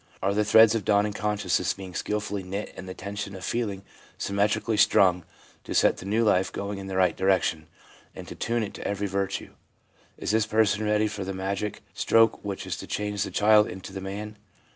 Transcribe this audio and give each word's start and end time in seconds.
are 0.19 0.33
the 0.33 0.43
threads 0.43 0.73
of 0.73 0.83
dawning 0.83 1.13
consciousness 1.13 1.75
being 1.75 1.93
skilfully 1.93 2.41
knit 2.41 2.73
and 2.75 2.89
the 2.89 2.93
tension 2.95 3.35
of 3.35 3.45
feeling 3.45 3.83
symmetrically 4.17 4.75
strung 4.75 5.23
to 5.63 5.75
set 5.75 5.97
the 5.97 6.07
new 6.07 6.23
life 6.23 6.51
going 6.51 6.79
in 6.79 6.87
the 6.87 6.95
right 6.97 7.15
direction, 7.15 7.67
and 8.15 8.27
tune 8.39 8.63
it 8.63 8.73
to 8.73 8.87
every 8.87 9.05
virtue? 9.05 9.51
is 10.17 10.31
this 10.31 10.47
person 10.47 10.83
ready 10.83 11.07
for 11.07 11.23
the 11.23 11.35
magic 11.35 11.83
stroke 11.93 12.43
which 12.43 12.65
is 12.65 12.77
to 12.77 12.87
change 12.87 13.21
the 13.21 13.29
child 13.29 13.67
into 13.67 13.93
the 13.93 14.01
man 14.01 14.37